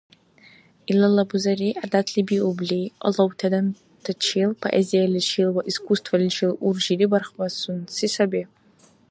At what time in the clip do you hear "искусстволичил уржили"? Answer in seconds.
5.71-7.05